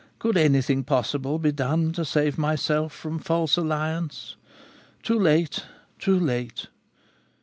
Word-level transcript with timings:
Could 0.17 0.35
anything 0.35 0.83
possible 0.83 1.37
be 1.37 1.51
done 1.51 1.91
to 1.91 2.03
save 2.03 2.35
myself 2.35 2.91
from 2.91 3.19
false 3.19 3.55
alliance? 3.55 4.35
Too 5.03 5.19
late! 5.19 5.63
too 5.99 6.17
late! 6.19 6.69